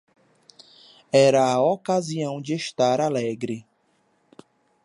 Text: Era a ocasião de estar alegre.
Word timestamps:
Era 1.13 1.43
a 1.51 1.61
ocasião 1.61 2.41
de 2.41 2.55
estar 2.55 2.99
alegre. 2.99 3.67